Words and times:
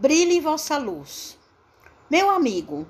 Brilhe 0.00 0.40
vossa 0.40 0.78
luz. 0.78 1.36
Meu 2.08 2.30
amigo, 2.30 2.86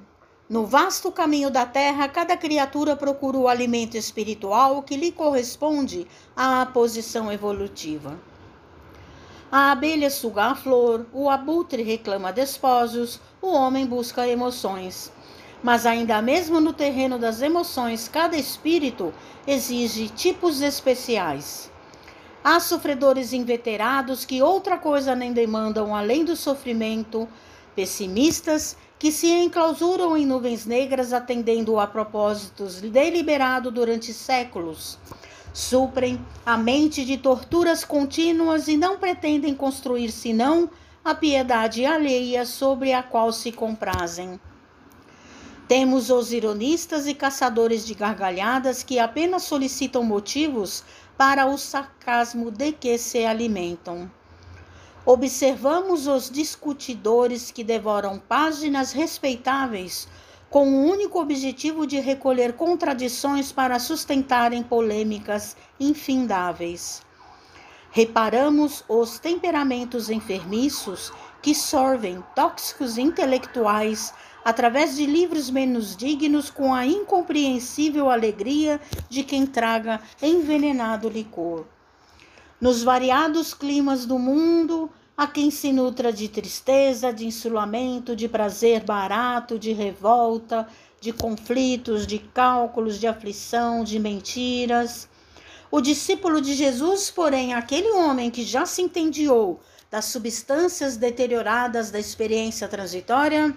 no 0.47 0.67
vasto 0.67 1.11
caminho 1.11 1.49
da 1.51 1.65
terra, 1.65 2.07
cada 2.07 2.37
criatura 2.37 2.95
procura 2.95 3.39
o 3.39 3.49
alimento 3.49 3.97
espiritual 3.97 4.83
que 4.83 4.95
lhe 4.95 5.11
corresponde 5.11 6.07
à 6.37 6.67
posição 6.67 7.33
evolutiva. 7.33 8.21
A 9.51 9.73
abelha 9.73 10.11
suga 10.11 10.49
a 10.49 10.55
flor, 10.55 11.07
o 11.11 11.31
abutre 11.31 11.83
reclama 11.83 12.31
desposos, 12.31 13.19
o 13.41 13.53
homem 13.53 13.87
busca 13.87 14.29
emoções. 14.29 15.11
Mas 15.63 15.87
ainda 15.87 16.21
mesmo 16.21 16.61
no 16.61 16.75
terreno 16.75 17.19
das 17.19 17.41
emoções, 17.41 18.07
cada 18.07 18.37
espírito 18.37 19.15
exige 19.47 20.11
tipos 20.11 20.61
especiais. 20.61 21.71
Há 22.51 22.61
sofredores 22.61 23.35
inveterados 23.35 24.25
que 24.25 24.41
outra 24.41 24.79
coisa 24.79 25.15
nem 25.15 25.35
demandam 25.35 25.95
além 25.95 26.25
do 26.25 26.35
sofrimento, 26.35 27.29
pessimistas 27.77 28.75
que 28.99 29.13
se 29.13 29.27
enclausuram 29.27 30.17
em 30.17 30.25
nuvens 30.25 30.65
negras 30.65 31.13
atendendo 31.13 31.79
a 31.79 31.87
propósitos 31.87 32.81
deliberados 32.81 33.71
durante 33.71 34.15
séculos. 34.15 34.99
Suprem 35.53 36.19
a 36.47 36.57
mente 36.57 37.05
de 37.05 37.19
torturas 37.19 37.85
contínuas 37.85 38.67
e 38.67 38.79
não 38.79 38.97
pretendem 38.97 39.55
construir 39.55 40.11
senão 40.11 40.71
a 41.05 41.15
piedade 41.15 41.85
alheia 41.85 42.47
sobre 42.47 42.95
a 42.95 43.03
qual 43.03 43.31
se 43.31 43.53
comprazem. 43.53 44.41
Temos 45.69 46.09
os 46.09 46.33
ironistas 46.33 47.07
e 47.07 47.13
caçadores 47.13 47.87
de 47.87 47.93
gargalhadas 47.93 48.83
que 48.83 48.99
apenas 48.99 49.43
solicitam 49.43 50.03
motivos 50.03 50.83
para 51.19 51.47
o 51.47 51.59
sarcasmo 51.59 52.49
de 52.49 52.71
que 52.71 52.97
se 52.97 53.25
alimentam. 53.25 54.09
Observamos 55.05 56.07
os 56.07 56.31
discutidores 56.31 57.51
que 57.51 57.65
devoram 57.65 58.21
páginas 58.21 58.93
respeitáveis 58.93 60.07
com 60.49 60.69
o 60.71 60.85
único 60.85 61.21
objetivo 61.21 61.89
de 61.89 61.99
recolher 61.99 62.53
contradições 62.53 63.51
para 63.51 63.81
sustentarem 63.81 64.63
polêmicas 64.63 65.57
infindáveis. 65.81 67.03
Reparamos 67.91 68.85
os 68.89 69.19
temperamentos 69.19 70.11
enfermiços 70.11 71.13
que 71.43 71.53
sorvem 71.53 72.23
tóxicos 72.37 72.97
intelectuais 72.97 74.15
através 74.49 74.97
de 74.97 75.05
livros 75.05 75.51
menos 75.51 75.95
dignos 75.95 76.49
com 76.49 76.73
a 76.73 76.87
incompreensível 76.87 78.09
alegria 78.09 78.81
de 79.07 79.23
quem 79.23 79.45
traga 79.45 80.01
envenenado 80.23 81.07
licor. 81.11 81.67
Nos 82.59 82.83
variados 82.83 83.53
climas 83.53 84.07
do 84.07 84.19
mundo, 84.19 84.91
há 85.15 85.27
quem 85.27 85.51
se 85.51 85.71
nutra 85.71 86.11
de 86.11 86.31
tristeza, 86.31 87.13
de 87.13 87.27
insulamento, 87.27 88.17
de 88.17 88.27
prazer 88.27 88.85
barato, 88.85 89.59
de 89.59 89.75
revolta, 89.75 90.67
de 90.99 91.13
conflitos, 91.13 92.07
de 92.07 92.19
cálculos, 92.19 92.99
de 92.99 93.07
aflição, 93.07 93.85
de 93.85 93.99
mentiras. 93.99 95.11
O 95.71 95.79
discípulo 95.79 96.41
de 96.41 96.55
Jesus, 96.55 97.11
porém, 97.11 97.53
aquele 97.53 97.91
homem 97.91 98.31
que 98.31 98.45
já 98.45 98.65
se 98.65 98.81
entendiou 98.81 99.61
das 99.91 100.07
substâncias 100.07 100.97
deterioradas 100.97 101.91
da 101.91 102.01
experiência 102.01 102.67
transitória, 102.67 103.55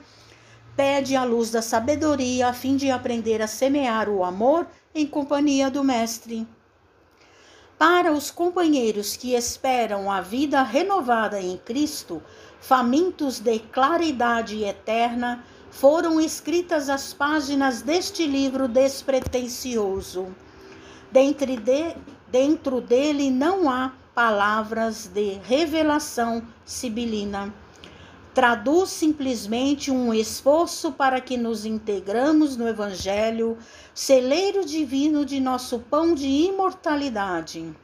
pede 0.75 1.15
a 1.15 1.23
luz 1.23 1.51
da 1.51 1.61
sabedoria 1.61 2.47
a 2.47 2.53
fim 2.53 2.75
de 2.75 2.89
aprender 2.89 3.41
a 3.41 3.47
semear 3.47 4.09
o 4.09 4.23
amor 4.23 4.67
em 4.93 5.05
companhia 5.05 5.69
do 5.69 5.83
Mestre. 5.83 6.47
Para 7.77 8.11
os 8.11 8.29
companheiros 8.29 9.17
que 9.17 9.33
esperam 9.33 10.11
a 10.11 10.21
vida 10.21 10.61
renovada 10.61 11.41
em 11.41 11.57
Cristo, 11.57 12.21
famintos 12.59 13.39
de 13.39 13.59
claridade 13.59 14.63
eterna, 14.63 15.43
foram 15.71 16.21
escritas 16.21 16.89
as 16.89 17.13
páginas 17.13 17.81
deste 17.81 18.27
livro 18.27 18.67
despretensioso. 18.67 20.27
Dentro, 21.11 21.57
de, 21.57 21.95
dentro 22.29 22.81
dele 22.81 23.31
não 23.31 23.69
há 23.69 23.93
palavras 24.13 25.07
de 25.07 25.39
revelação 25.43 26.43
sibilina 26.63 27.51
traduz 28.33 28.89
simplesmente 28.89 29.91
um 29.91 30.13
esforço 30.13 30.91
para 30.91 31.19
que 31.19 31.35
nos 31.37 31.65
integramos 31.65 32.55
no 32.55 32.67
Evangelho, 32.67 33.57
celeiro 33.93 34.65
divino 34.65 35.25
de 35.25 35.39
nosso 35.39 35.79
pão 35.79 36.13
de 36.15 36.27
imortalidade. 36.27 37.75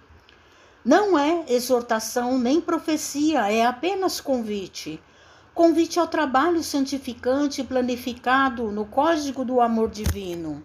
Não 0.86 1.20
é 1.20 1.44
exortação 1.50 2.40
nem 2.40 2.62
profecia, 2.62 3.52
é 3.52 3.66
apenas 3.66 4.22
convite. 4.22 5.02
Convite 5.54 6.00
ao 6.00 6.08
trabalho 6.08 6.64
santificante 6.64 7.64
planificado 7.64 8.72
no 8.72 8.86
código 8.86 9.44
do 9.44 9.60
amor 9.60 9.90
divino. 9.90 10.64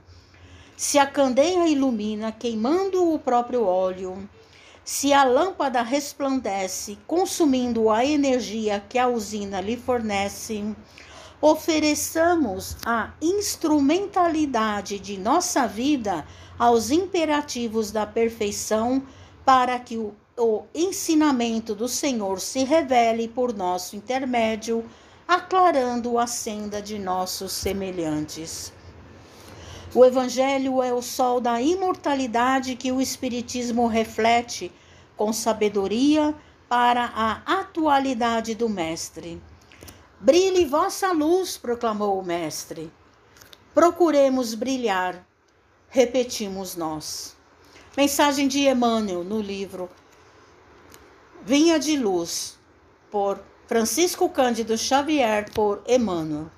Se 0.76 0.98
a 0.98 1.06
candeia 1.06 1.66
ilumina, 1.66 2.30
queimando 2.30 3.12
o 3.12 3.18
próprio 3.18 3.64
óleo, 3.64 4.28
se 4.84 5.12
a 5.12 5.24
lâmpada 5.24 5.82
resplandece, 5.82 6.98
consumindo 7.06 7.88
a 7.88 8.04
energia 8.04 8.82
que 8.88 8.98
a 8.98 9.06
usina 9.06 9.60
lhe 9.60 9.76
fornece, 9.76 10.74
ofereçamos 11.40 12.76
a 12.84 13.12
instrumentalidade 13.20 14.98
de 14.98 15.16
nossa 15.18 15.66
vida 15.66 16.26
aos 16.58 16.90
imperativos 16.90 17.90
da 17.90 18.06
perfeição 18.06 19.02
para 19.44 19.78
que 19.78 19.96
o, 19.96 20.14
o 20.36 20.64
ensinamento 20.74 21.74
do 21.74 21.88
Senhor 21.88 22.40
se 22.40 22.64
revele 22.64 23.28
por 23.28 23.52
nosso 23.54 23.96
intermédio, 23.96 24.84
aclarando 25.26 26.18
a 26.18 26.26
senda 26.26 26.82
de 26.82 26.98
nossos 26.98 27.52
semelhantes. 27.52 28.72
O 29.94 30.06
Evangelho 30.06 30.82
é 30.82 30.90
o 30.90 31.02
sol 31.02 31.38
da 31.38 31.60
imortalidade 31.60 32.76
que 32.76 32.90
o 32.90 32.98
Espiritismo 32.98 33.86
reflete 33.86 34.72
com 35.18 35.34
sabedoria 35.34 36.34
para 36.66 37.12
a 37.14 37.60
atualidade 37.60 38.54
do 38.54 38.70
Mestre. 38.70 39.38
Brilhe 40.18 40.64
vossa 40.64 41.12
luz, 41.12 41.58
proclamou 41.58 42.18
o 42.18 42.24
Mestre. 42.24 42.90
Procuremos 43.74 44.54
brilhar, 44.54 45.26
repetimos 45.90 46.74
nós. 46.74 47.36
Mensagem 47.94 48.48
de 48.48 48.60
Emmanuel 48.60 49.22
no 49.22 49.42
livro 49.42 49.90
Vinha 51.44 51.78
de 51.78 51.98
Luz, 51.98 52.56
por 53.10 53.38
Francisco 53.66 54.26
Cândido 54.30 54.78
Xavier, 54.78 55.52
por 55.52 55.82
Emmanuel. 55.86 56.50